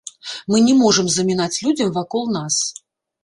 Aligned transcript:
Мы 0.51 0.61
не 0.67 0.73
можам 0.79 1.11
замінаць 1.15 1.61
людзям 1.67 1.91
вакол 1.99 2.23
нас. 2.39 2.57